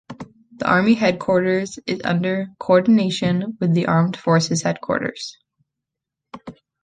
The 0.57 0.67
army 0.67 0.95
headquarters 0.95 1.77
is 1.85 2.01
under 2.03 2.47
coordination 2.57 3.55
with 3.59 3.75
the 3.75 3.85
armed 3.85 4.17
force 4.17 4.47
Headquarters. 4.63 5.37